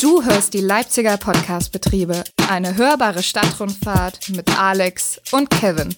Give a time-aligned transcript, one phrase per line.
[0.00, 5.94] Du hörst die Leipziger Podcast-Betriebe, eine hörbare Stadtrundfahrt mit Alex und Kevin.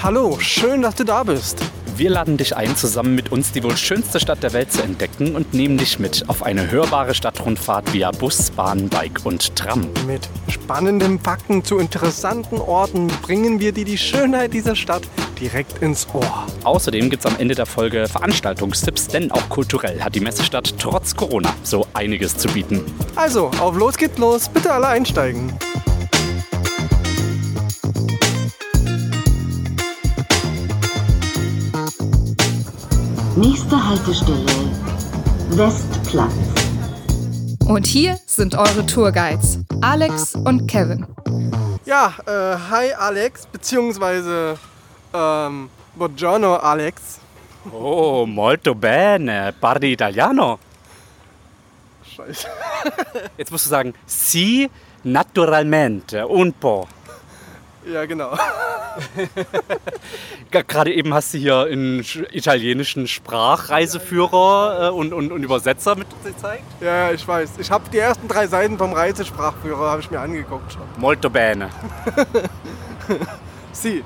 [0.00, 1.58] Hallo, schön, dass du da bist.
[1.96, 5.34] Wir laden dich ein, zusammen mit uns die wohl schönste Stadt der Welt zu entdecken
[5.34, 9.88] und nehmen dich mit auf eine hörbare Stadtrundfahrt via Bus, Bahn, Bike und Tram.
[10.06, 15.04] Mit spannenden Fakten zu interessanten Orten bringen wir dir die Schönheit dieser Stadt
[15.40, 16.46] direkt ins Ohr.
[16.64, 21.16] Außerdem gibt es am Ende der Folge Veranstaltungstipps, denn auch kulturell hat die Messestadt trotz
[21.16, 22.84] Corona so einiges zu bieten.
[23.14, 25.54] Also, auf los geht's los, bitte alle einsteigen.
[33.36, 34.46] Nächste Haltestelle
[35.50, 36.32] Westplatz.
[37.68, 41.06] Und hier sind eure Tourguides, Alex und Kevin.
[41.84, 44.56] Ja, äh, hi Alex, beziehungsweise
[45.12, 47.20] ähm, Buongiorno Alex.
[47.70, 50.58] Oh, molto bene, parli italiano.
[52.16, 52.48] Scheiße.
[53.36, 54.70] Jetzt musst du sagen, si
[55.02, 56.88] naturalmente, un po'.
[57.84, 58.32] Ja, genau.
[60.50, 66.06] Gerade eben hast du hier einen sch- italienischen Sprachreiseführer äh, und, und, und Übersetzer mit
[66.24, 66.62] gezeigt.
[66.80, 67.52] Ja, ich weiß.
[67.58, 70.82] Ich habe die ersten drei Seiten vom Reisesprachführer habe ich mir angeguckt schon.
[70.98, 71.70] Molto bene.
[73.72, 74.02] Si.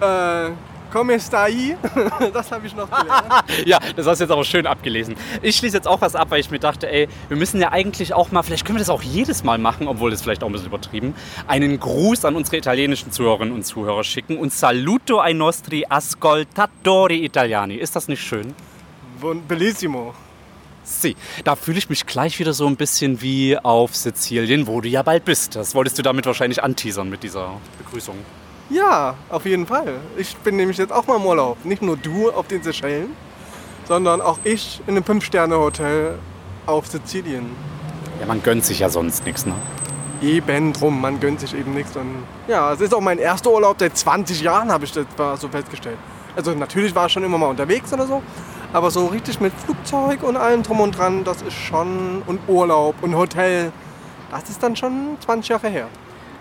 [0.00, 0.50] Äh,
[0.90, 1.76] come stai?
[2.32, 3.44] Das habe ich noch gelernt.
[3.66, 5.16] Ja, das hast du jetzt aber schön abgelesen.
[5.42, 8.14] Ich schließe jetzt auch was ab, weil ich mir dachte, ey, wir müssen ja eigentlich
[8.14, 10.52] auch mal, vielleicht können wir das auch jedes Mal machen, obwohl das vielleicht auch ein
[10.52, 11.14] bisschen übertrieben,
[11.46, 17.74] einen Gruß an unsere italienischen Zuhörerinnen und Zuhörer schicken und saluto ai nostri ascoltatori italiani.
[17.74, 18.54] Ist das nicht schön?
[19.48, 20.14] Bellissimo.
[20.82, 24.88] Si, da fühle ich mich gleich wieder so ein bisschen wie auf Sizilien, wo du
[24.88, 25.54] ja bald bist.
[25.54, 28.16] Das wolltest du damit wahrscheinlich anteasern mit dieser Begrüßung.
[28.70, 29.94] Ja, auf jeden Fall.
[30.16, 31.64] Ich bin nämlich jetzt auch mal im Urlaub.
[31.64, 33.16] Nicht nur du auf den Seychellen,
[33.88, 36.16] sondern auch ich in einem Fünf-Sterne-Hotel
[36.66, 37.50] auf Sizilien.
[38.20, 39.54] Ja, man gönnt sich ja sonst nichts, ne?
[40.22, 41.96] Eben drum, man gönnt sich eben nichts.
[41.96, 45.06] Und ja, es ist auch mein erster Urlaub seit 20 Jahren, habe ich das
[45.40, 45.98] so festgestellt.
[46.36, 48.22] Also natürlich war ich schon immer mal unterwegs oder so,
[48.72, 52.94] aber so richtig mit Flugzeug und allem drum und dran, das ist schon, und Urlaub
[53.02, 53.72] und Hotel,
[54.30, 55.88] das ist dann schon 20 Jahre her.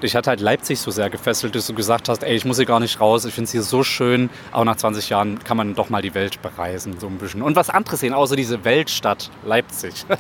[0.02, 2.66] Dich hat halt Leipzig so sehr gefesselt, dass du gesagt hast, ey, ich muss hier
[2.66, 4.30] gar nicht raus, ich finde es hier so schön.
[4.52, 7.42] Aber nach 20 Jahren kann man doch mal die Welt bereisen, so ein bisschen.
[7.42, 10.06] Und was anderes sehen, außer diese Weltstadt Leipzig.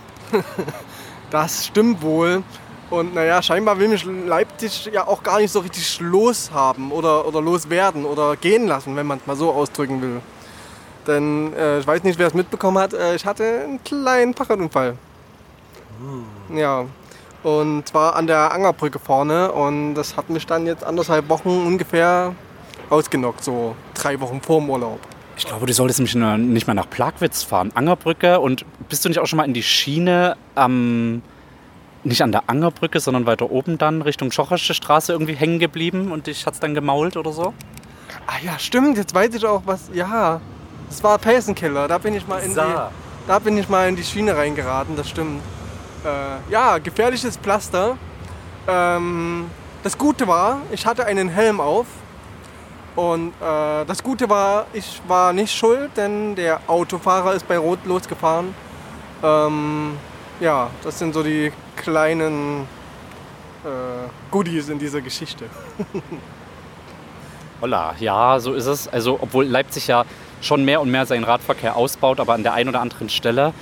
[1.31, 2.43] Das stimmt wohl.
[2.89, 7.39] Und naja, scheinbar will mich Leipzig ja auch gar nicht so richtig loshaben oder, oder
[7.39, 10.21] loswerden oder gehen lassen, wenn man es mal so ausdrücken will.
[11.05, 14.95] Denn äh, ich weiß nicht, wer es mitbekommen hat, äh, ich hatte einen kleinen Fahrradunfall.
[16.55, 16.85] Ja,
[17.43, 22.35] und zwar an der Angerbrücke vorne und das hat mich dann jetzt anderthalb Wochen ungefähr
[22.89, 24.99] ausgenockt, so drei Wochen vor dem Urlaub.
[25.37, 27.71] Ich glaube, du solltest mich nicht mal nach Plagwitz fahren.
[27.73, 31.21] Angerbrücke und bist du nicht auch schon mal in die Schiene am,
[32.03, 36.27] nicht an der Angerbrücke, sondern weiter oben dann Richtung Schochersche Straße irgendwie hängen geblieben und
[36.27, 37.53] dich hat's dann gemault oder so?
[38.27, 40.41] Ah ja, stimmt, jetzt weiß ich auch was, ja,
[40.89, 42.61] das war Felsenkeller, da bin ich mal in die...
[43.27, 45.43] Da bin ich mal in die Schiene reingeraten, das stimmt.
[46.05, 47.97] Äh, ja, gefährliches Pflaster.
[48.67, 49.49] Ähm,
[49.83, 51.87] das Gute war, ich hatte einen Helm auf.
[52.95, 57.85] Und äh, das Gute war, ich war nicht schuld, denn der Autofahrer ist bei Rot
[57.85, 58.53] losgefahren.
[59.23, 59.97] Ähm,
[60.39, 62.67] ja, das sind so die kleinen
[63.63, 65.45] äh, Goodies in dieser Geschichte.
[67.61, 68.87] Holla, ja, so ist es.
[68.87, 70.05] Also, obwohl Leipzig ja
[70.41, 73.53] schon mehr und mehr seinen Radverkehr ausbaut, aber an der einen oder anderen Stelle,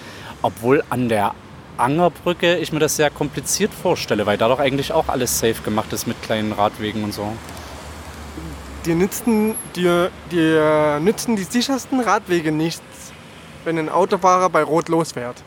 [0.41, 1.33] obwohl an der
[1.77, 5.93] Angerbrücke ich mir das sehr kompliziert vorstelle, weil da doch eigentlich auch alles safe gemacht
[5.93, 7.33] ist mit kleinen Radwegen und so.
[8.85, 12.81] Die nützen die, die, nützen die sichersten Radwege nichts,
[13.65, 15.43] wenn ein Autofahrer bei Rot losfährt.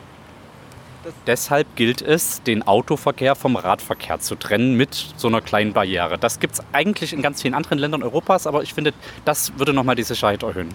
[1.26, 6.18] Deshalb gilt es, den Autoverkehr vom Radverkehr zu trennen mit so einer kleinen Barriere.
[6.18, 8.92] Das gibt es eigentlich in ganz vielen anderen Ländern Europas, aber ich finde,
[9.24, 10.74] das würde nochmal die Sicherheit erhöhen.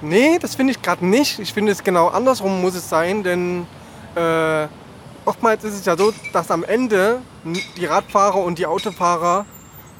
[0.00, 1.38] Nee, das finde ich gerade nicht.
[1.38, 3.66] Ich finde es genau andersrum muss es sein, denn
[4.14, 4.68] äh,
[5.28, 7.20] oftmals ist es ja so, dass am Ende
[7.76, 9.44] die Radfahrer und die Autofahrer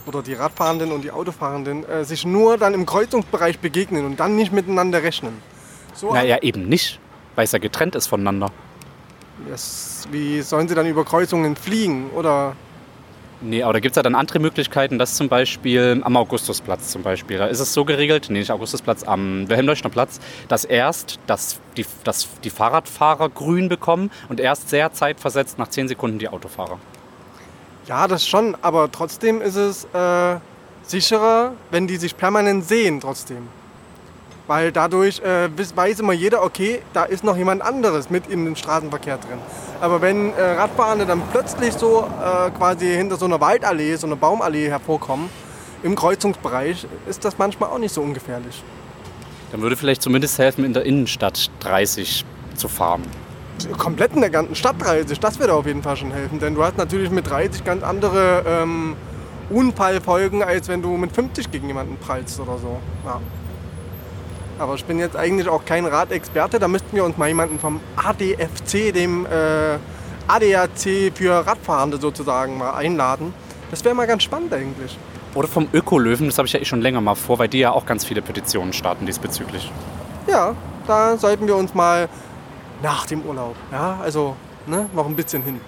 [0.06, 4.36] oder die Radfahrenden und die Autofahrenden äh, sich nur dann im Kreuzungsbereich begegnen und dann
[4.36, 5.34] nicht miteinander rechnen.
[5.92, 6.98] So, Naja, eben nicht,
[7.34, 8.50] weil es ja getrennt ist voneinander.
[9.50, 12.10] das, wie sollen sie dann über Kreuzungen fliegen?
[12.10, 12.56] Oder
[13.40, 17.02] Nee, aber da gibt es ja dann andere Möglichkeiten, dass zum Beispiel am Augustusplatz zum
[17.02, 20.18] Beispiel, da ist es so geregelt, nee, nicht Augustusplatz, am Wilhelm-Leuschner Platz,
[20.48, 25.86] dass erst das, die, dass die Fahrradfahrer grün bekommen und erst sehr zeitversetzt nach 10
[25.86, 26.80] Sekunden die Autofahrer.
[27.86, 30.38] ja, das schon, aber trotzdem ist es äh,
[30.82, 33.48] sicherer, wenn die sich permanent sehen trotzdem.
[34.48, 38.56] Weil dadurch äh, weiß immer jeder, okay, da ist noch jemand anderes mit in den
[38.56, 39.38] Straßenverkehr drin.
[39.80, 44.16] Aber wenn äh, Radfahrende dann plötzlich so äh, quasi hinter so einer Waldallee, so einer
[44.16, 45.28] Baumallee hervorkommen,
[45.82, 48.62] im Kreuzungsbereich, ist das manchmal auch nicht so ungefährlich.
[49.52, 52.24] Dann würde vielleicht zumindest helfen, in der Innenstadt 30
[52.54, 53.02] zu fahren.
[53.76, 56.38] Komplett in der ganzen Stadt 30, das würde auf jeden Fall schon helfen.
[56.40, 58.96] Denn du hast natürlich mit 30 ganz andere ähm,
[59.50, 62.78] Unfallfolgen, als wenn du mit 50 gegen jemanden prallst oder so.
[63.04, 63.20] Ja.
[64.58, 66.58] Aber ich bin jetzt eigentlich auch kein Radexperte.
[66.58, 69.78] Da müssten wir uns mal jemanden vom ADFC, dem äh,
[70.26, 73.32] ADAC für Radfahrende sozusagen, mal einladen.
[73.70, 74.98] Das wäre mal ganz spannend eigentlich.
[75.34, 77.70] Oder vom Ökolöwen, das habe ich ja eh schon länger mal vor, weil die ja
[77.70, 79.70] auch ganz viele Petitionen starten diesbezüglich.
[80.26, 80.54] Ja,
[80.86, 82.08] da sollten wir uns mal
[82.82, 85.60] nach dem Urlaub, ja, also ne, noch ein bisschen hin.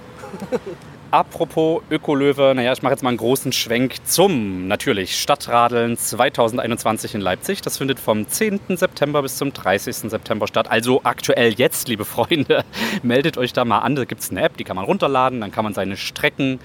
[1.12, 7.20] Apropos Ökolöwe, naja, ich mache jetzt mal einen großen Schwenk zum natürlich Stadtradeln 2021 in
[7.20, 7.62] Leipzig.
[7.62, 8.76] Das findet vom 10.
[8.76, 10.08] September bis zum 30.
[10.08, 10.70] September statt.
[10.70, 12.64] Also aktuell jetzt, liebe Freunde,
[13.02, 13.96] meldet euch da mal an.
[13.96, 16.60] Da gibt es eine App, die kann man runterladen, dann kann man seine Strecken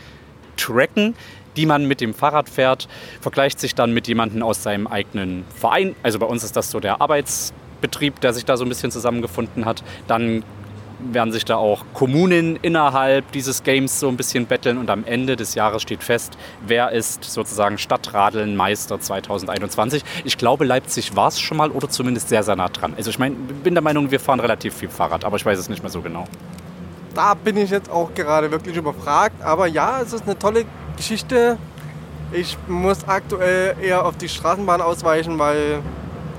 [0.57, 1.15] tracken
[1.57, 2.89] die man mit dem Fahrrad fährt,
[3.21, 5.95] vergleicht sich dann mit jemandem aus seinem eigenen Verein.
[6.03, 9.63] Also bei uns ist das so der Arbeitsbetrieb, der sich da so ein bisschen zusammengefunden
[9.63, 9.81] hat.
[10.07, 10.43] Dann
[11.13, 15.35] werden sich da auch Kommunen innerhalb dieses Games so ein bisschen betteln und am Ende
[15.35, 20.03] des Jahres steht fest, wer ist sozusagen Stadtradelnmeister 2021.
[20.23, 22.93] Ich glaube, Leipzig war es schon mal oder zumindest sehr, sehr nah dran.
[22.97, 25.69] Also ich meine, bin der Meinung, wir fahren relativ viel Fahrrad, aber ich weiß es
[25.69, 26.25] nicht mehr so genau.
[27.13, 30.65] Da bin ich jetzt auch gerade wirklich überfragt, aber ja, es ist eine tolle
[30.97, 31.57] Geschichte.
[32.31, 35.81] Ich muss aktuell eher auf die Straßenbahn ausweichen, weil...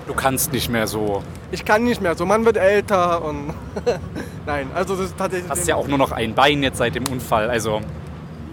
[0.06, 2.14] Du kannst nicht mehr so ich kann nicht mehr.
[2.16, 3.54] So, man wird älter und.
[4.46, 5.50] Nein, also das ist tatsächlich.
[5.50, 7.80] Hast ja auch nur noch ein Bein jetzt seit dem Unfall, also.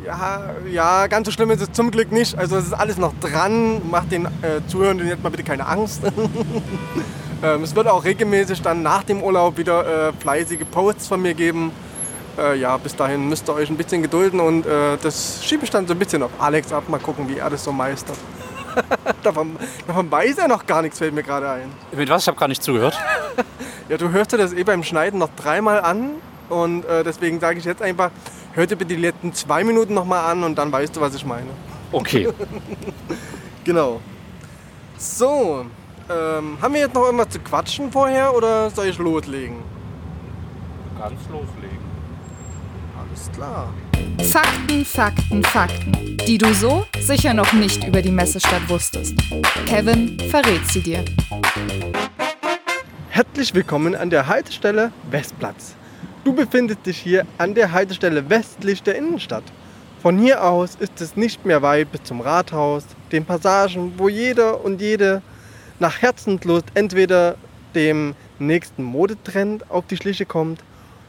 [0.06, 2.38] Ja, ja, ganz so schlimm ist es zum Glück nicht.
[2.38, 3.90] Also es ist alles noch dran.
[3.90, 6.02] Macht den äh, Zuhörenden jetzt mal bitte keine Angst.
[7.44, 11.34] ähm, es wird auch regelmäßig dann nach dem Urlaub wieder äh, fleißige Posts von mir
[11.34, 11.72] geben.
[12.38, 15.70] Äh, ja, bis dahin müsst ihr euch ein bisschen gedulden und äh, das schiebe ich
[15.70, 16.90] dann so ein bisschen auf Alex ab.
[16.90, 18.18] Mal gucken, wie er das so meistert.
[19.24, 19.56] davon,
[19.88, 21.72] davon weiß er noch gar nichts, fällt mir gerade ein.
[21.92, 22.24] Mit was?
[22.24, 22.98] Ich habe gar nicht zugehört.
[23.90, 26.12] ja, du hörst dir das eh beim Schneiden noch dreimal an
[26.50, 28.12] und äh, deswegen sage ich jetzt einfach,
[28.54, 31.26] hör dir bitte die letzten zwei Minuten nochmal an und dann weißt du, was ich
[31.26, 31.50] meine.
[31.92, 32.30] Okay.
[33.64, 34.02] genau.
[34.98, 35.66] So,
[36.10, 39.58] ähm, haben wir jetzt noch irgendwas zu quatschen vorher oder soll ich loslegen?
[41.00, 41.84] Ganz loslegen.
[42.98, 43.74] Alles klar.
[44.22, 49.16] Fakten, Fakten, Fakten, die du so sicher noch nicht über die Messestadt wusstest.
[49.66, 51.04] Kevin verrät sie dir.
[53.10, 55.76] Herzlich willkommen an der Haltestelle Westplatz.
[56.24, 59.44] Du befindest dich hier an der Haltestelle westlich der Innenstadt.
[60.02, 64.64] Von hier aus ist es nicht mehr weit bis zum Rathaus, den Passagen, wo jeder
[64.64, 65.22] und jede
[65.80, 67.36] nach Herzenslust entweder
[67.74, 70.64] dem nächsten Modetrend auf die Schliche kommt,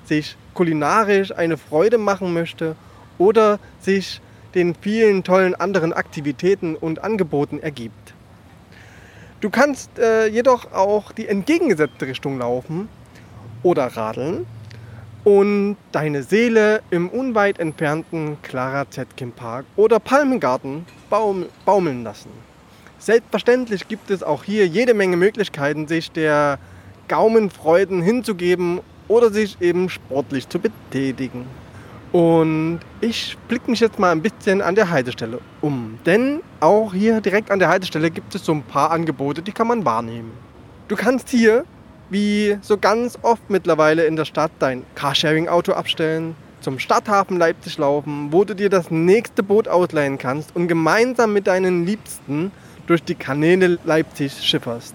[0.05, 2.77] sich kulinarisch eine Freude machen möchte
[3.19, 4.21] oder sich
[4.55, 8.15] den vielen tollen anderen Aktivitäten und Angeboten ergibt.
[9.41, 12.89] Du kannst äh, jedoch auch die entgegengesetzte Richtung laufen
[13.63, 14.47] oder radeln
[15.25, 22.31] und deine Seele im unweit entfernten Clara Zetkin Park oder Palmengarten baum baumeln lassen.
[22.99, 26.59] Selbstverständlich gibt es auch hier jede Menge Möglichkeiten, sich der
[27.09, 31.47] Gaumenfreuden hinzugeben oder sich eben sportlich zu betätigen.
[32.15, 35.99] Und ich blicke mich jetzt mal ein bisschen an der Haltestelle um.
[36.07, 39.67] Denn auch hier direkt an der Haltestelle gibt es so ein paar Angebote, die kann
[39.67, 40.31] man wahrnehmen.
[40.87, 41.65] Du kannst hier,
[42.11, 48.29] wie so ganz oft mittlerweile in der Stadt, dein Carsharing-Auto abstellen, zum Stadthafen Leipzig laufen,
[48.31, 52.53] wo du dir das nächste Boot ausleihen kannst und gemeinsam mit deinen Liebsten
[52.87, 54.95] durch die Kanäle Leipzig schifferst.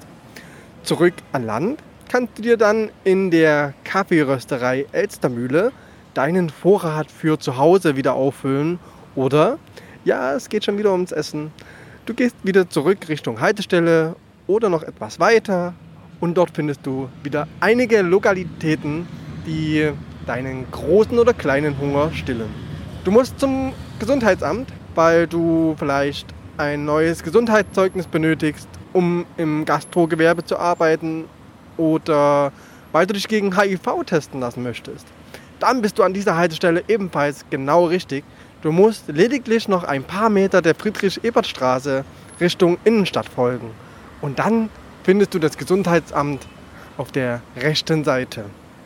[0.84, 5.74] Zurück an Land kannst du dir dann in der Kaffeerösterei Elstermühle
[6.14, 8.80] deinen Vorrat für zu Hause wieder auffüllen.
[9.16, 9.58] Oder,
[10.06, 11.52] ja, es geht schon wieder ums Essen.
[12.06, 14.16] Du gehst wieder zurück Richtung Haltestelle
[14.48, 15.74] oder noch etwas weiter
[16.20, 19.08] und dort findest du wieder einige Lokalitäten,
[19.46, 19.92] die
[20.26, 22.50] deinen großen oder kleinen Hunger stillen.
[23.04, 30.58] Du musst zum Gesundheitsamt, weil du vielleicht ein neues Gesundheitszeugnis benötigst, um im Gastrogewerbe zu
[30.58, 31.26] arbeiten
[31.78, 32.52] oder
[32.92, 35.06] weil du dich gegen HIV testen lassen möchtest
[35.60, 38.24] dann bist du an dieser Haltestelle ebenfalls genau richtig.
[38.62, 42.04] Du musst lediglich noch ein paar Meter der Friedrich-Ebert-Straße
[42.42, 43.72] Richtung Innenstadt folgen.
[44.22, 44.70] Und dann
[45.04, 46.46] findest du das Gesundheitsamt
[46.98, 48.46] auf der rechten Seite.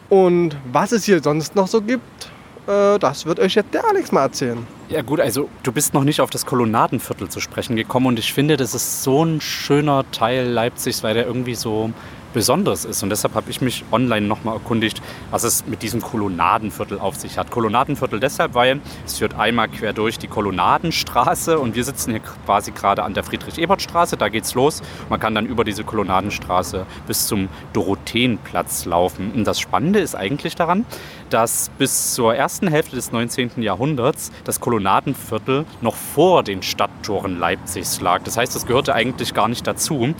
[0.09, 2.29] Und was es hier sonst noch so gibt,
[2.67, 4.65] äh, das wird euch jetzt der Alex mal erzählen.
[4.89, 8.31] Ja gut, also du bist noch nicht auf das Kolonnadenviertel zu sprechen gekommen und ich
[8.31, 11.91] finde, das ist so ein schöner Teil Leipzigs, weil der irgendwie so
[12.33, 13.03] Besonderes ist.
[13.03, 17.37] Und deshalb habe ich mich online nochmal erkundigt, was es mit diesem Kolonnadenviertel auf sich
[17.37, 17.51] hat.
[17.51, 22.71] Kolonnadenviertel deshalb, weil es führt einmal quer durch die Kolonnadenstraße und wir sitzen hier quasi
[22.71, 24.17] gerade an der Friedrich-Ebert-Straße.
[24.17, 24.81] Da geht's los.
[25.09, 29.31] Man kann dann über diese Kolonnadenstraße bis zum Dorotheenplatz laufen.
[29.31, 30.85] Und das Spannende ist eigentlich daran,
[31.29, 33.61] dass bis zur ersten Hälfte des 19.
[33.61, 38.23] Jahrhunderts das Kolonnadenviertel noch vor den Stadttoren Leipzigs lag.
[38.23, 40.13] Das heißt, es gehörte eigentlich gar nicht dazu.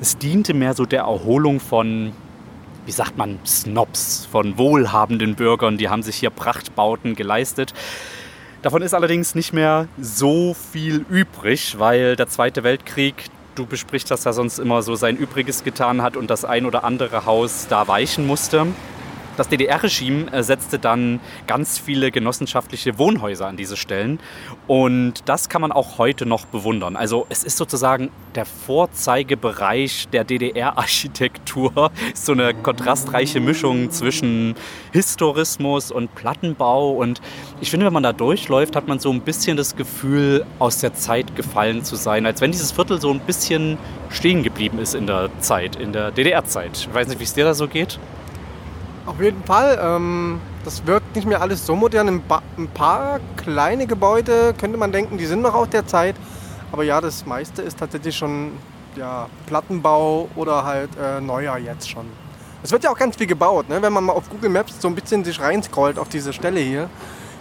[0.00, 2.12] Es diente mehr so der Erholung von
[2.86, 7.72] wie sagt man, Snobs, von wohlhabenden Bürgern, die haben sich hier Prachtbauten geleistet.
[8.62, 13.14] Davon ist allerdings nicht mehr so viel übrig, weil der Zweite Weltkrieg,
[13.54, 16.84] du besprichst, dass er sonst immer so sein Übriges getan hat und das ein oder
[16.84, 18.66] andere Haus da weichen musste.
[19.40, 24.20] Das DDR-Regime äh, setzte dann ganz viele genossenschaftliche Wohnhäuser an diese Stellen.
[24.66, 26.94] Und das kann man auch heute noch bewundern.
[26.94, 31.90] Also es ist sozusagen der Vorzeigebereich der DDR-Architektur.
[32.12, 34.56] So eine kontrastreiche Mischung zwischen
[34.92, 36.92] Historismus und Plattenbau.
[36.92, 37.22] Und
[37.62, 40.92] ich finde, wenn man da durchläuft, hat man so ein bisschen das Gefühl, aus der
[40.92, 42.26] Zeit gefallen zu sein.
[42.26, 43.78] Als wenn dieses Viertel so ein bisschen
[44.10, 46.72] stehen geblieben ist in der Zeit, in der DDR-Zeit.
[46.76, 47.98] Ich weiß nicht, wie es dir da so geht.
[49.06, 49.78] Auf jeden Fall.
[49.82, 52.08] Ähm, das wirkt nicht mehr alles so modern.
[52.08, 52.22] Ein,
[52.58, 56.16] ein, paar kleine Gebäude könnte man denken, die sind noch aus der Zeit.
[56.72, 58.52] Aber ja, das meiste ist tatsächlich schon
[58.96, 62.06] ja, Plattenbau oder halt äh, neuer jetzt schon.
[62.62, 63.68] Es wird ja auch ganz viel gebaut.
[63.68, 63.80] Ne?
[63.80, 66.90] Wenn man mal auf Google Maps so ein bisschen sich reinscrollt auf diese Stelle hier,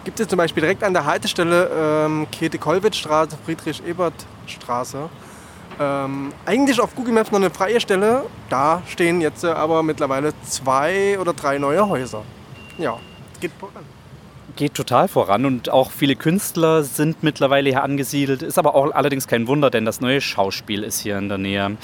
[0.06, 5.10] gibt es zum Beispiel direkt an der Haltestelle ähm, Käthe-Kollwitz-Straße, Friedrich-Ebert-Straße
[5.80, 8.24] ähm, eigentlich auf Google Maps noch eine freie Stelle.
[8.50, 12.24] Da stehen jetzt äh, aber mittlerweile zwei oder drei neue Häuser.
[12.78, 12.98] Ja,
[13.40, 13.84] geht voran.
[14.56, 18.42] Geht total voran und auch viele Künstler sind mittlerweile hier angesiedelt.
[18.42, 21.78] Ist aber auch allerdings kein Wunder, denn das neue Schauspiel ist hier in der Nähe.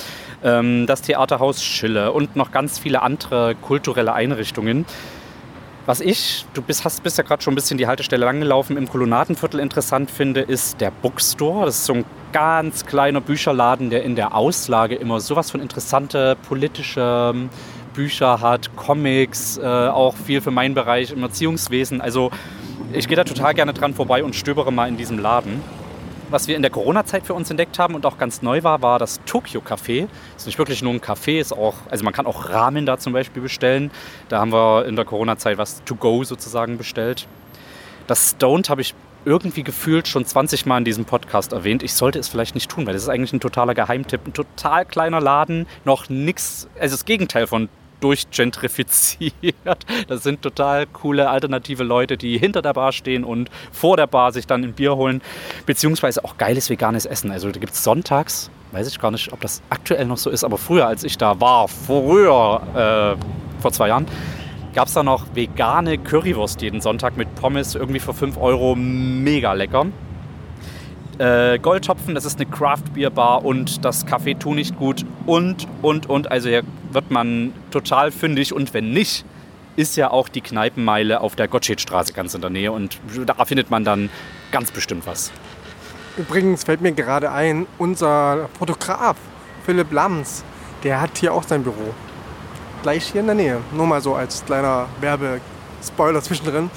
[0.44, 4.86] Ähm, das Theaterhaus Schille und noch ganz viele andere kulturelle Einrichtungen.
[5.88, 8.90] Was ich, du bist, hast, bist ja gerade schon ein bisschen die Haltestelle langgelaufen, im
[8.90, 11.68] Kolonnadenviertel interessant finde, ist der Bookstore.
[11.68, 16.38] Das ist so ein ganz kleiner Bücherladen, der in der Auslage immer sowas von interessante
[16.48, 17.50] politische ähm,
[17.94, 22.02] Bücher hat, Comics, äh, auch viel für meinen Bereich im Erziehungswesen.
[22.02, 22.32] Also
[22.92, 25.62] ich gehe da total gerne dran vorbei und stöbere mal in diesem Laden.
[26.30, 28.98] Was wir in der Corona-Zeit für uns entdeckt haben und auch ganz neu war, war
[28.98, 30.08] das Tokyo Café.
[30.36, 33.14] Ist nicht wirklich nur ein Café, ist auch, also man kann auch Ramen da zum
[33.14, 33.92] Beispiel bestellen.
[34.30, 37.28] Da haben wir in der Corona-Zeit was to go sozusagen bestellt.
[38.08, 41.84] Das Stoned habe ich irgendwie gefühlt schon 20 Mal in diesem Podcast erwähnt.
[41.84, 44.26] Ich sollte es vielleicht nicht tun, weil das ist eigentlich ein totaler Geheimtipp.
[44.26, 49.36] Ein total kleiner Laden, noch nichts, also das Gegenteil von durchgentrifiziert.
[50.08, 54.32] Das sind total coole alternative Leute, die hinter der Bar stehen und vor der Bar
[54.32, 55.22] sich dann ein Bier holen.
[55.66, 57.32] Beziehungsweise auch geiles veganes Essen.
[57.32, 60.44] Also da gibt es sonntags, weiß ich gar nicht, ob das aktuell noch so ist,
[60.44, 64.06] aber früher, als ich da war, früher, äh, vor zwei Jahren,
[64.74, 68.76] gab es da noch vegane Currywurst jeden Sonntag mit Pommes, irgendwie für 5 Euro.
[68.76, 69.88] Mega lecker.
[71.18, 75.66] Äh, Goldtopfen, das ist eine Craft Beer Bar und das Café Tu nicht gut und,
[75.82, 76.30] und, und.
[76.30, 79.24] Also hier wird man total fündig und wenn nicht,
[79.78, 83.70] ist ja auch die Kneipenmeile auf der Gottschedstraße ganz in der Nähe und da findet
[83.70, 84.10] man dann
[84.52, 85.32] ganz bestimmt was.
[86.18, 89.18] Übrigens fällt mir gerade ein, unser Fotograf
[89.66, 90.44] Philipp Lams,
[90.84, 91.94] der hat hier auch sein Büro.
[92.84, 93.62] Gleich hier in der Nähe.
[93.72, 96.70] Nur mal so als kleiner Werbespoiler zwischendrin.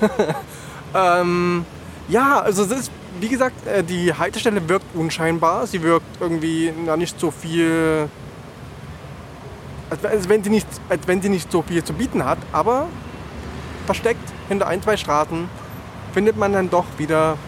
[0.94, 1.66] ähm,
[2.08, 5.66] ja, also es ist wie gesagt, äh, die Haltestelle wirkt unscheinbar.
[5.66, 8.08] Sie wirkt irgendwie na, nicht so viel.
[9.90, 12.38] Als wenn, sie nicht, als wenn sie nicht so viel zu bieten hat.
[12.52, 12.88] Aber
[13.86, 15.48] versteckt hinter ein, zwei Straßen
[16.12, 17.38] findet man dann doch wieder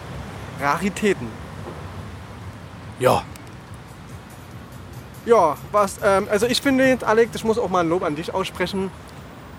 [0.59, 1.27] Raritäten.
[2.99, 3.23] Ja.
[5.25, 8.15] Ja, was, ähm, also ich finde jetzt, Alex, ich muss auch mal ein Lob an
[8.15, 8.89] dich aussprechen.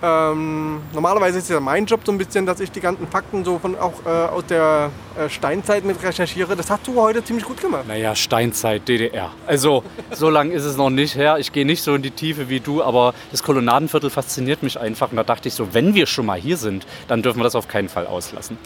[0.04, 3.60] Ähm, normalerweise ist ja mein Job so ein bisschen, dass ich die ganzen Fakten so
[3.60, 6.56] von auch äh, aus der äh, Steinzeit mit recherchiere.
[6.56, 7.84] Das hast du heute ziemlich gut gemacht.
[7.86, 9.30] Naja, Steinzeit, DDR.
[9.46, 11.38] Also so lange ist es noch nicht her.
[11.38, 15.10] Ich gehe nicht so in die Tiefe wie du, aber das Kolonnadenviertel fasziniert mich einfach.
[15.12, 17.54] Und da dachte ich so, wenn wir schon mal hier sind, dann dürfen wir das
[17.54, 18.58] auf keinen Fall auslassen.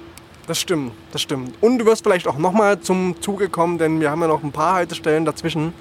[0.47, 1.55] Das stimmt, das stimmt.
[1.61, 4.53] Und du wirst vielleicht auch nochmal zum Zuge kommen, denn wir haben ja noch ein
[4.53, 5.75] paar Haltestellen dazwischen.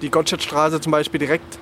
[0.00, 1.58] Die Gottschedstraße zum Beispiel direkt.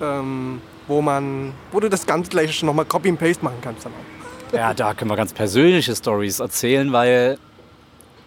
[0.00, 3.92] Ähm, wo man, wo du das ganz gleiche nochmal Copy and Paste machen kannst dann
[3.92, 4.54] auch.
[4.54, 7.38] Ja, da können wir ganz persönliche Stories erzählen, weil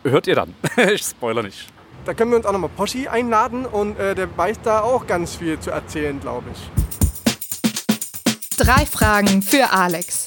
[0.04, 0.54] hört ihr dann.
[0.94, 1.68] ich spoiler nicht.
[2.06, 5.36] Da können wir uns auch nochmal Poschi einladen und äh, der weiß da auch ganz
[5.36, 6.70] viel zu erzählen, glaube ich.
[8.58, 10.24] Drei Fragen für Alex.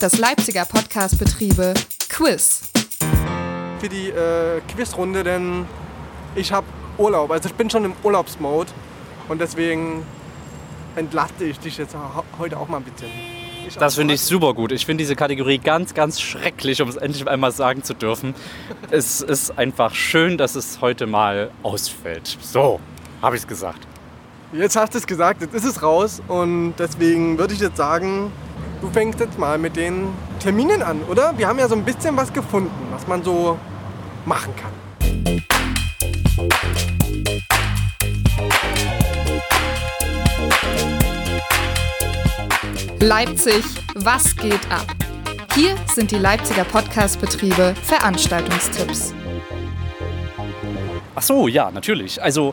[0.00, 1.74] Das Leipziger Podcast-Betriebe
[2.08, 2.62] Quiz.
[3.80, 5.66] Für die äh, Quizrunde, denn
[6.34, 6.66] ich habe
[6.98, 7.30] Urlaub.
[7.30, 8.70] Also ich bin schon im Urlaubsmode
[9.28, 10.04] und deswegen
[10.96, 11.94] entlaste ich dich jetzt
[12.38, 13.08] heute auch mal ein bisschen.
[13.68, 14.70] Ich das finde ich super gut.
[14.72, 18.34] Ich finde diese Kategorie ganz, ganz schrecklich, um es endlich einmal sagen zu dürfen.
[18.90, 22.38] es ist einfach schön, dass es heute mal ausfällt.
[22.40, 22.80] So,
[23.22, 23.86] habe ich es gesagt.
[24.52, 28.30] Jetzt hast du es gesagt, jetzt ist es raus und deswegen würde ich jetzt sagen,
[28.80, 31.36] du fängst jetzt mal mit den Terminen an, oder?
[31.36, 33.58] Wir haben ja so ein bisschen was gefunden, was man so
[34.24, 34.72] machen kann.
[43.06, 43.62] Leipzig,
[43.94, 44.84] was geht ab?
[45.54, 49.14] Hier sind die Leipziger Podcastbetriebe Veranstaltungstipps.
[51.14, 52.20] Ach so, ja, natürlich.
[52.20, 52.52] Also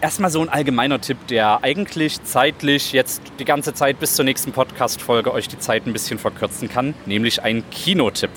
[0.00, 4.52] erstmal so ein allgemeiner Tipp, der eigentlich zeitlich jetzt die ganze Zeit bis zur nächsten
[4.52, 8.30] Podcast-Folge euch die Zeit ein bisschen verkürzen kann, nämlich ein Kinotipp.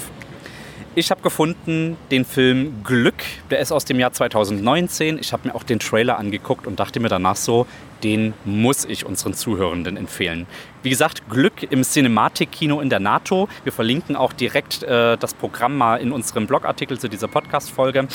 [0.97, 5.19] Ich habe gefunden den Film Glück, der ist aus dem Jahr 2019.
[5.19, 7.67] Ich habe mir auch den Trailer angeguckt und dachte mir danach so,
[8.03, 10.47] den muss ich unseren Zuhörenden empfehlen.
[10.81, 13.47] Wie gesagt, Glück im Cinematic-Kino in der NATO.
[13.63, 18.07] Wir verlinken auch direkt äh, das Programm mal in unserem Blogartikel zu dieser Podcast-Folge.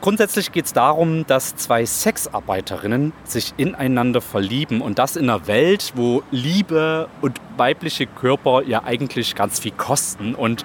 [0.00, 5.92] Grundsätzlich geht es darum, dass zwei Sexarbeiterinnen sich ineinander verlieben und das in einer Welt,
[5.94, 10.34] wo Liebe und weibliche Körper ja eigentlich ganz viel kosten.
[10.34, 10.64] Und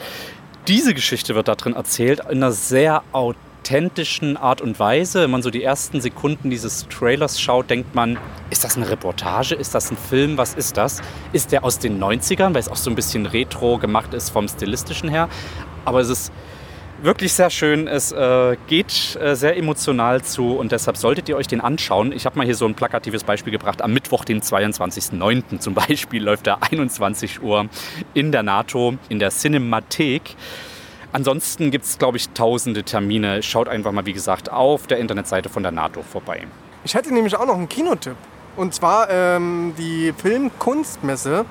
[0.67, 5.23] diese Geschichte wird da drin erzählt in einer sehr authentischen Art und Weise.
[5.23, 8.17] Wenn man so die ersten Sekunden dieses Trailers schaut, denkt man,
[8.49, 9.55] ist das eine Reportage?
[9.55, 10.37] Ist das ein Film?
[10.37, 11.01] Was ist das?
[11.33, 14.47] Ist der aus den 90ern, weil es auch so ein bisschen retro gemacht ist vom
[14.47, 15.27] stilistischen her.
[15.85, 16.31] Aber es ist
[17.03, 17.87] wirklich sehr schön.
[17.87, 22.11] Es äh, geht äh, sehr emotional zu und deshalb solltet ihr euch den anschauen.
[22.11, 23.81] Ich habe mal hier so ein plakatives Beispiel gebracht.
[23.81, 25.59] Am Mittwoch, den 22.09.
[25.59, 27.67] zum Beispiel, läuft er 21 Uhr
[28.13, 30.35] in der NATO, in der Cinemathek.
[31.11, 33.43] Ansonsten gibt es, glaube ich, tausende Termine.
[33.43, 36.47] Schaut einfach mal, wie gesagt, auf der Internetseite von der NATO vorbei.
[36.83, 38.15] Ich hätte nämlich auch noch einen Kinotipp.
[38.55, 41.45] Und zwar ähm, die Filmkunstmesse.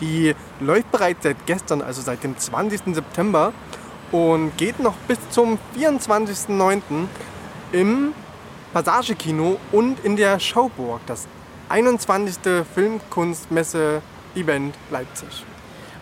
[0.00, 2.94] Die läuft bereits seit gestern, also seit dem 20.
[2.94, 3.52] September
[4.12, 6.80] und geht noch bis zum 24.09.
[7.72, 8.14] im
[8.72, 11.26] Passagekino und in der Schauburg, das
[11.68, 12.38] 21.
[12.74, 15.44] Filmkunstmesse-Event Leipzig.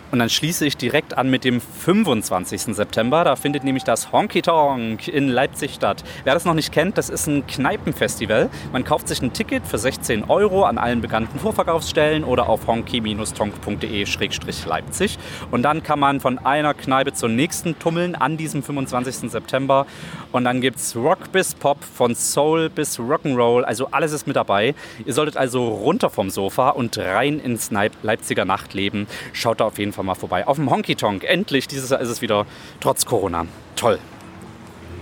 [0.09, 2.73] Und dann schließe ich direkt an mit dem 25.
[2.75, 3.25] September.
[3.25, 6.01] Da findet nämlich das Honky Tonk in Leipzig statt.
[6.23, 8.49] Wer das noch nicht kennt, das ist ein Kneipenfestival.
[8.71, 15.17] Man kauft sich ein Ticket für 16 Euro an allen bekannten Vorverkaufsstellen oder auf honky-tonk.de-leipzig.
[15.51, 19.29] Und dann kann man von einer Kneipe zur nächsten tummeln an diesem 25.
[19.29, 19.85] September.
[20.31, 23.63] Und dann gibt es Rock bis Pop, von Soul bis Rock'n'Roll.
[23.63, 24.73] Also alles ist mit dabei.
[25.05, 27.71] Ihr solltet also runter vom Sofa und rein ins
[28.03, 29.05] Leipziger Nachtleben.
[29.33, 30.45] Schaut da auf jeden Fall einfach mal vorbei.
[30.45, 31.23] Auf dem Honky Tonk.
[31.23, 32.45] Endlich, dieses Jahr ist es wieder
[32.79, 33.47] trotz Corona.
[33.75, 33.97] Toll.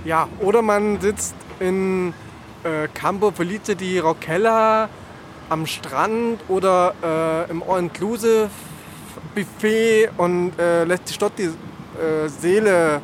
[0.06, 2.14] Ja, oder man sitzt in
[2.64, 4.88] äh, Campo Felice di Roccella
[5.50, 8.50] am Strand oder äh, im All-Inclusive
[9.36, 13.02] Buffet und äh, lässt sich dort die äh, Seele,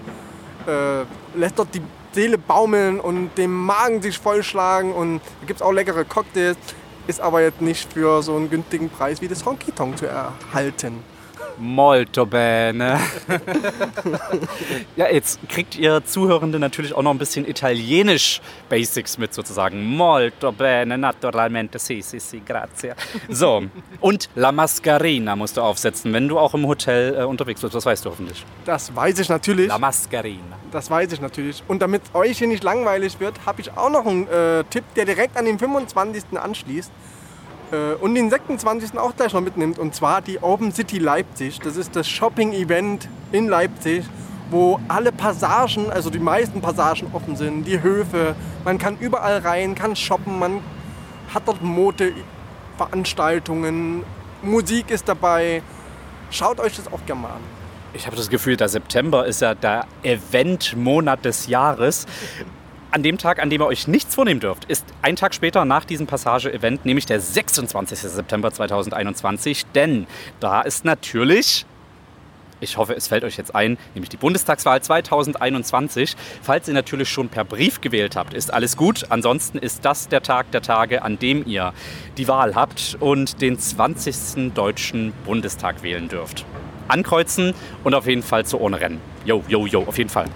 [0.66, 1.82] äh, lässt dort die
[2.14, 6.58] Seele baumeln und dem Magen sich vollschlagen und da gibt es auch leckere Cocktails,
[7.08, 11.04] ist aber jetzt nicht für so einen günstigen Preis wie das Honky Tonk zu erhalten.
[11.58, 13.00] Molto bene.
[14.96, 19.84] ja, jetzt kriegt ihr Zuhörende natürlich auch noch ein bisschen italienisch Basics mit sozusagen.
[19.86, 22.96] Molto bene, naturalmente, sì, sì, sì, grazie.
[23.30, 23.64] So,
[24.00, 27.74] und La Mascarina musst du aufsetzen, wenn du auch im Hotel äh, unterwegs bist.
[27.74, 28.46] Das weißt du hoffentlich.
[28.66, 29.68] Das weiß ich natürlich.
[29.68, 30.58] La Mascarina.
[30.72, 31.64] Das weiß ich natürlich.
[31.68, 35.06] Und damit euch hier nicht langweilig wird, habe ich auch noch einen äh, Tipp, der
[35.06, 36.38] direkt an den 25.
[36.38, 36.92] anschließt.
[37.72, 38.98] Äh, und den 26.
[38.98, 39.80] auch gleich noch mitnimmt.
[39.80, 41.60] Und zwar die Open City Leipzig.
[41.60, 44.04] Das ist das Shopping-Event in Leipzig,
[44.50, 48.36] wo alle Passagen, also die meisten Passagen offen sind, die Höfe.
[48.66, 50.60] Man kann überall rein, kann shoppen, man
[51.34, 52.14] hat dort Mode,
[52.78, 54.04] Veranstaltungen,
[54.42, 55.62] Musik ist dabei.
[56.30, 57.42] Schaut euch das auch gerne mal an.
[57.94, 62.06] Ich habe das Gefühl, der September ist ja der Eventmonat des Jahres
[62.92, 65.86] an dem Tag, an dem ihr euch nichts vornehmen dürft, ist ein Tag später nach
[65.86, 68.00] diesem Passage-Event, nämlich der 26.
[68.00, 69.66] September 2021.
[69.74, 70.08] Denn
[70.40, 71.66] da ist natürlich
[72.62, 76.16] ich hoffe, es fällt euch jetzt ein, nämlich die Bundestagswahl 2021.
[76.44, 79.08] Falls ihr natürlich schon per Brief gewählt habt, ist alles gut.
[79.10, 81.74] Ansonsten ist das der Tag der Tage, an dem ihr
[82.18, 84.54] die Wahl habt und den 20.
[84.54, 86.46] Deutschen Bundestag wählen dürft.
[86.88, 89.02] Ankreuzen und auf jeden Fall zu ohne Rennen.
[89.26, 90.28] Jo, jo, jo, auf jeden Fall.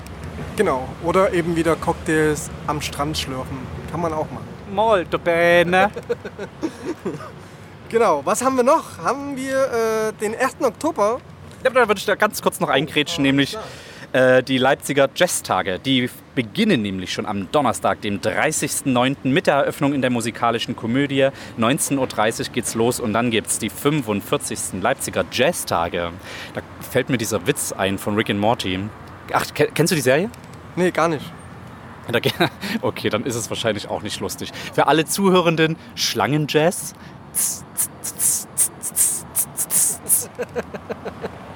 [0.56, 0.88] Genau.
[1.04, 3.58] Oder eben wieder Cocktails am Strand schlürfen.
[3.92, 4.48] Kann man auch machen.
[4.74, 5.92] Molto bene.
[7.90, 8.22] genau.
[8.26, 8.98] Was haben wir noch?
[8.98, 10.58] Haben wir äh, den 1.
[10.62, 11.20] Oktober.
[11.64, 13.58] Ja, da würde ich da ganz kurz noch eingrätschen, nämlich
[14.16, 19.18] Äh, die Leipziger Jazztage, die beginnen nämlich schon am Donnerstag, dem 30.09.
[19.24, 21.28] mit der Eröffnung in der musikalischen Komödie.
[21.60, 24.82] 19.30 Uhr geht's los und dann gibt es die 45.
[24.82, 26.12] Leipziger Jazztage.
[26.54, 28.80] Da fällt mir dieser Witz ein von Rick and Morty.
[29.34, 30.30] Ach, kennst du die Serie?
[30.76, 31.26] Nee, gar nicht.
[32.82, 34.52] Okay, dann ist es wahrscheinlich auch nicht lustig.
[34.74, 36.94] Für alle Zuhörenden, Schlangenjazz.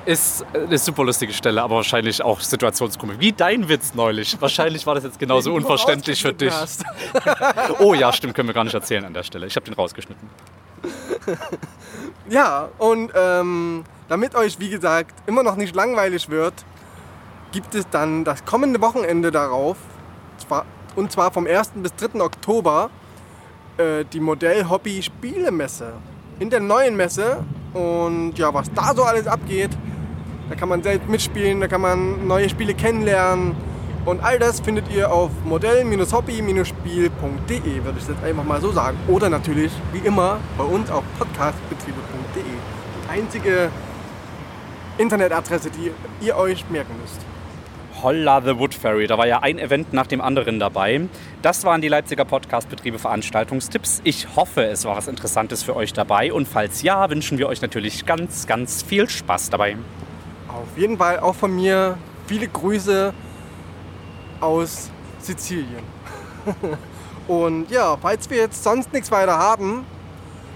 [0.05, 3.19] Ist eine super lustige Stelle, aber wahrscheinlich auch Situationskomik.
[3.19, 4.41] Wie dein Witz neulich.
[4.41, 6.53] Wahrscheinlich war das jetzt genauso unverständlich für dich.
[7.79, 9.45] oh ja, stimmt, können wir gar nicht erzählen an der Stelle.
[9.45, 10.27] Ich habe den rausgeschnitten.
[12.29, 16.53] Ja, und ähm, damit euch, wie gesagt, immer noch nicht langweilig wird,
[17.51, 19.75] gibt es dann das kommende Wochenende darauf,
[20.95, 21.71] und zwar vom 1.
[21.75, 22.21] bis 3.
[22.21, 22.89] Oktober,
[23.77, 25.93] äh, die Modell-Hobby-Spielemesse.
[26.39, 27.43] In der neuen Messe.
[27.73, 29.71] Und ja, was da so alles abgeht,
[30.49, 33.55] da kann man selbst mitspielen, da kann man neue Spiele kennenlernen.
[34.05, 38.97] Und all das findet ihr auf modell-hobby-spiel.de, würde ich jetzt einfach mal so sagen.
[39.07, 42.41] Oder natürlich, wie immer, bei uns auf podcastbetriebe.de.
[42.43, 43.69] Die einzige
[44.97, 45.91] Internetadresse, die
[46.25, 47.19] ihr euch merken müsst.
[48.01, 49.07] Holla the Wood Fairy.
[49.07, 51.01] Da war ja ein Event nach dem anderen dabei.
[51.41, 54.01] Das waren die Leipziger Podcast-Betriebe Veranstaltungstipps.
[54.03, 56.31] Ich hoffe, es war was Interessantes für euch dabei.
[56.31, 59.77] Und falls ja, wünschen wir euch natürlich ganz, ganz viel Spaß dabei.
[60.47, 63.13] Auf jeden Fall auch von mir viele Grüße
[64.39, 65.83] aus Sizilien.
[67.27, 69.85] Und ja, falls wir jetzt sonst nichts weiter haben,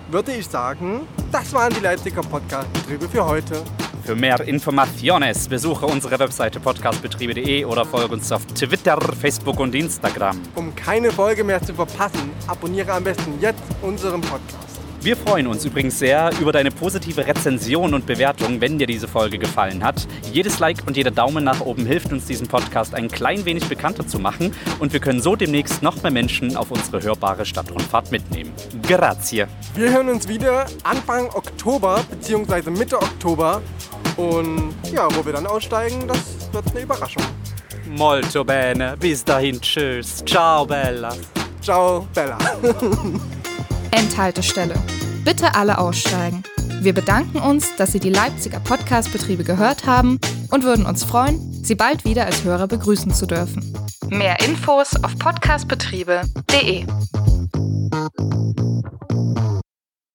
[0.10, 1.02] würde ich sagen,
[1.32, 3.64] das waren die Leipziger Podcast-Betriebe für heute.
[4.06, 10.42] Für mehr Informationen besuche unsere Webseite podcastbetriebe.de oder folge uns auf Twitter, Facebook und Instagram.
[10.56, 14.74] Um keine Folge mehr zu verpassen, abonniere am besten jetzt unseren Podcast.
[15.04, 19.38] Wir freuen uns übrigens sehr über deine positive Rezension und Bewertung, wenn dir diese Folge
[19.38, 20.08] gefallen hat.
[20.32, 24.08] Jedes Like und jeder Daumen nach oben hilft uns, diesen Podcast ein klein wenig bekannter
[24.08, 28.54] zu machen und wir können so demnächst noch mehr Menschen auf unsere hörbare Stadtrundfahrt mitnehmen.
[28.88, 29.46] Grazie.
[29.76, 32.70] Wir hören uns wieder Anfang Oktober bzw.
[32.70, 33.62] Mitte Oktober
[34.18, 36.20] und ja, wo wir dann aussteigen, das
[36.52, 37.24] wird eine Überraschung.
[37.88, 38.96] Molto bene.
[39.00, 40.24] Bis dahin, tschüss.
[40.26, 41.14] Ciao, Bella.
[41.62, 42.38] Ciao, Bella.
[43.92, 44.76] Endhaltestelle.
[45.24, 46.44] Bitte alle aussteigen.
[46.82, 50.20] Wir bedanken uns, dass Sie die Leipziger Podcastbetriebe gehört haben
[50.52, 53.74] und würden uns freuen, Sie bald wieder als Hörer begrüßen zu dürfen.
[54.10, 56.86] Mehr Infos auf podcastbetriebe.de.